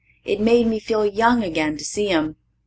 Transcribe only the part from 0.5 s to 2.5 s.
me feel young again to see 'em.